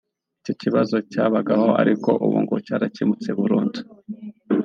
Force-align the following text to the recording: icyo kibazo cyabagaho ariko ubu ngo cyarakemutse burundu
icyo 0.39 0.53
kibazo 0.61 0.95
cyabagaho 1.11 1.67
ariko 1.81 2.09
ubu 2.25 2.37
ngo 2.43 2.55
cyarakemutse 2.65 3.29
burundu 3.39 3.79